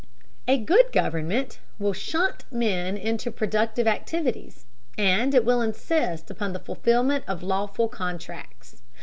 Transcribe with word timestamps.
A 0.47 0.57
good 0.57 0.91
government 0.91 1.59
will 1.77 1.93
shunt 1.93 2.45
men 2.51 2.97
into 2.97 3.29
productive 3.29 3.85
activities, 3.85 4.65
and 4.97 5.35
it 5.35 5.45
will 5.45 5.61
insist 5.61 6.31
upon 6.31 6.53
the 6.53 6.59
fulfilment 6.59 7.23
of 7.27 7.43
lawful 7.43 7.87
contracts. 7.87 8.81